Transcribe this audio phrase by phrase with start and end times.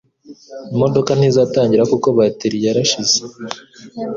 [0.73, 3.15] Imodoka ntizatangira kuko bateri yarashize.